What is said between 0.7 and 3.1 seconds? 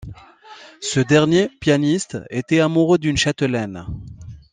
Ce dernier, pianiste, était amoureux